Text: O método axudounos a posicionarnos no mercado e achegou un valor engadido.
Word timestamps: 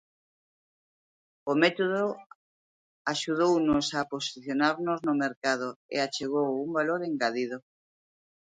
O 1.51 1.53
método 1.63 2.03
axudounos 3.13 3.87
a 3.97 4.01
posicionarnos 4.13 4.99
no 5.07 5.13
mercado 5.25 5.67
e 5.95 5.97
achegou 6.07 6.47
un 6.65 6.69
valor 6.77 7.01
engadido. 7.09 7.57